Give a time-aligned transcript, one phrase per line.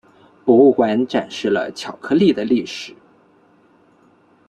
[0.43, 2.95] 博物馆展示了巧克力的历史。